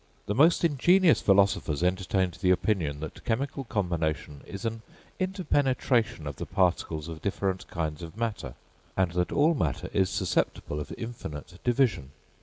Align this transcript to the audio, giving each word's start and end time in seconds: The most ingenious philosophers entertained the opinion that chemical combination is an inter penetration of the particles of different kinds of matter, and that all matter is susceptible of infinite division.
The 0.25 0.33
most 0.33 0.65
ingenious 0.65 1.21
philosophers 1.21 1.83
entertained 1.83 2.39
the 2.41 2.49
opinion 2.49 3.01
that 3.01 3.23
chemical 3.23 3.65
combination 3.65 4.41
is 4.47 4.65
an 4.65 4.81
inter 5.19 5.43
penetration 5.43 6.25
of 6.25 6.37
the 6.37 6.47
particles 6.47 7.07
of 7.07 7.21
different 7.21 7.67
kinds 7.67 8.01
of 8.01 8.17
matter, 8.17 8.55
and 8.97 9.11
that 9.11 9.31
all 9.31 9.53
matter 9.53 9.91
is 9.93 10.09
susceptible 10.09 10.79
of 10.79 10.91
infinite 10.97 11.59
division. 11.63 12.09